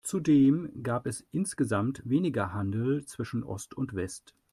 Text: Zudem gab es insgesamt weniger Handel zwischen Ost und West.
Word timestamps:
Zudem 0.03 0.81
gab 0.81 1.05
es 1.05 1.27
insgesamt 1.29 2.01
weniger 2.09 2.53
Handel 2.53 3.05
zwischen 3.05 3.43
Ost 3.43 3.75
und 3.75 3.93
West. 3.93 4.33